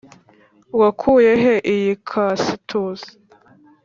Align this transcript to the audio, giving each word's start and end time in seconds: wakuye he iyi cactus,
wakuye 0.81 1.31
he 1.43 1.53
iyi 1.73 1.93
cactus, 2.09 3.01